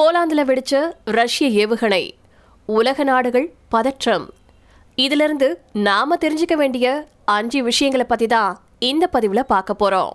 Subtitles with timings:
[0.00, 2.10] போலாந்தில் வெடிச்ச ரஷ்ய ஏவுகணை.
[2.66, 4.30] உலக நாடுகள் பதற்றம்.
[4.94, 10.10] இதிலிருந்து நாம தெரிஞ்சுக்க வேண்டிய அஞ்சு விஷயங்களை பத்தி தான் இந்த பதிவுல பார்க்க போறோம்.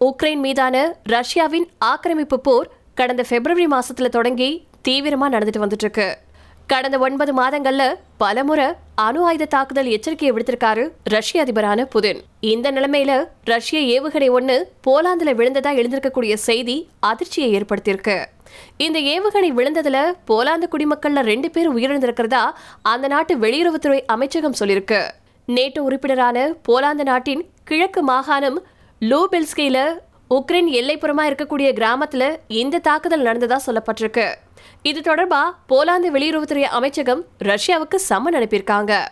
[0.00, 6.18] உக்ரைன் மீதான ரஷ்யாவின் ஆக்கிரமிப்பு போர் கடந்த பிப்ரவரி மாசத்துல தொடங்கி தீவிரமா நடந்துட்டு வந்துட்டு இருக்கு.
[6.66, 12.20] கடந்த ஒன்பது மாதங்கள்ல பலமுறை அணு ஆயுத தாக்குதல் எச்சரிக்கையை விடுத்திருக்காரு ரஷ்ய அதிபரான புதின்.
[12.40, 14.56] இந்த நிலைமையில ரஷ்ய ஏவுகணை ஒண்ணு
[14.86, 18.24] போலாந்துல விழுந்ததா எழுந்திருக்கக்கூடிய செய்தி அதிர்ச்சியை ஏற்படுத்தியிருக்கு.
[18.76, 22.42] இந்த ஏவுகணை விழுந்ததுல போலாந்து குடிமக்கள்ல ரெண்டு பேர் உயிரிழந்திருக்கிறதா
[22.82, 25.02] அந்த நாட்டு வெளியுறவுத்துறை அமைச்சகம் சொல்லியிருக்கு.
[25.46, 28.62] நேட்டோ உறுப்பினரான போலாந்து நாட்டின் கிழக்கு மாகாணம்
[29.00, 29.78] லூபெல்ஸ்கேல
[30.30, 34.34] உக்ரைன் எல்லைப்புறமா இருக்கக்கூடிய கிராமத்துல இந்த தாக்குதல் நடந்ததா சொல்லப்பட்டிருக்கு.
[34.82, 39.06] இது தொடர்பா போலாந்து வெளியுறவுத்துறை அமைச்சகம் ரஷ்யாவுக்கு சம்மன் அனுப்பியிருக்காங்க.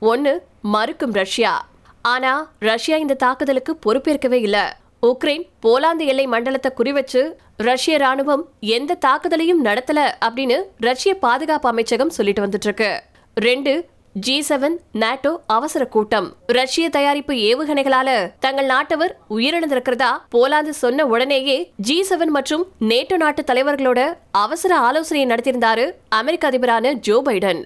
[0.00, 1.68] ஒன்னு மறுக்கும் ரஷ்யா.
[2.02, 4.76] ஆனா ரஷ்யா இந்த தாக்குதலுக்கு பொறுப்பேற்கவே இல்ல.
[5.02, 12.46] உக்ரைன் போலாந்து எல்லை மண்டலத்தை குறிவச்சு ரஷ்ய ராணுவம் எந்த தாக்குதலையும் நடத்தல அப்படின்னு ரஷ்ய பாதுகாப்பு அமைச்சகம் சொல்லிட்டு
[12.46, 13.02] வந்துட்டு இருக்கு.
[13.34, 13.88] ரெண்டு
[14.24, 16.28] ஜி செவன் நாட்டோ அவசர கூட்டம்.
[16.56, 18.08] ரஷ்ய தயாரிப்பு ஏவுகணைகளால
[18.44, 24.00] தங்கள் நாட்டவர் உயிரிழந்திருக்கிறதா போலாந்து சொன்ன உடனேயே ஜி செவன் மற்றும் நேட்டோ நாட்டு தலைவர்களோட
[24.30, 25.84] அவசர ஆலோசனையை நடத்தியிருந்தாரு
[26.18, 27.60] அமெரிக்க அதிபரான ஜோ பைடன்.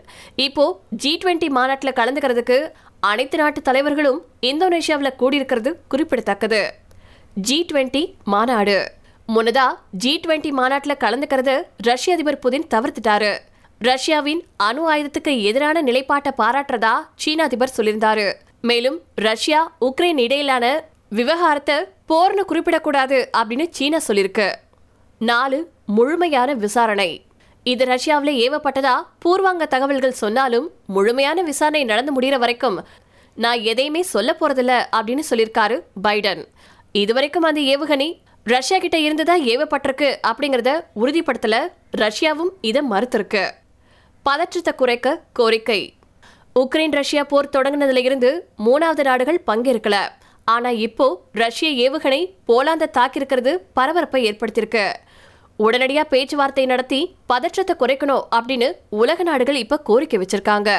[0.47, 0.65] இப்போ
[1.03, 2.59] ஜி டுவெண்ட்டி மாநாட்டில் கலந்துக்கிறதுக்கு
[3.11, 4.19] அனைத்து நாட்டு தலைவர்களும்
[4.51, 6.63] இந்தோனேஷியாவில் கூடியிருக்கிறது குறிப்பிடத்தக்கது.
[7.35, 8.79] ஜி டுவெண்ட்டி மாநாடு.
[9.35, 9.69] முன்னதா
[10.05, 11.55] ஜி டுவெண்ட்டி மாநாட்டில் கலந்துக்கிறது
[11.91, 13.33] ரஷ்ய அதிபர் புதின் தவிர்த்துட்டாரு.
[13.83, 18.33] ரஷ்யாவின் அணு ஆயுதத்துக்கு எதிரான நிலைப்பாட்டை பாராட்டுறதா சீன அதிபர் சொல்லியிருந்தாரு.
[18.61, 21.75] மேலும் ரஷ்யா உக்ரைன் இடையிலான விவகாரத்தை
[22.09, 24.55] போர்னு குறிப்பிடக்கூடாது அப்படின்னு சீனா சொல்லியிருக்கு.
[25.19, 27.25] நாலு முழுமையான விசாரணை.
[27.65, 28.95] இது ரஷ்யாவில் ஏவப்பட்டதா?
[29.19, 32.87] பூர்வாங்க தகவல்கள் சொன்னாலும் முழுமையான விசாரணை நடந்து முடிகிற வரைக்கும்
[33.35, 36.45] நான் எதையுமே சொல்ல போறதில்ல அப்படின்னு சொல்லியிருக்காரு பைடன்.
[36.93, 41.69] இதுவரைக்கும் அந்த ஏவுகணை ரஷ்யா கிட்ட இருந்துதான் ஏவப்பட்டிருக்கு அப்படிங்கறத உறுதிப்படுத்தல.
[41.97, 43.51] ரஷ்யாவும் இதை மறுத்திருக்கு.
[44.23, 45.95] பதற்றத்தை குறைக்க கோரிக்கை.
[46.61, 49.97] உக்ரைன் ரஷ்யா போர் தொடங்கினதுல இருந்து மூணாவது நாடுகள் பங்கேற்கல.
[50.45, 54.85] ஆனா இப்போ ரஷ்ய ஏவுகணை போலாந்த தாக்கியிருக்கிறது பரபரப்பை ஏற்படுத்தியிருக்கு.
[55.59, 60.71] உடனடியா பேச்சுவார்த்தை நடத்தி பதற்றத்தை குறைக்கணும் அப்படின்னு உலக நாடுகள் இப்ப கோரிக்கை வச்சிருக்காங்க.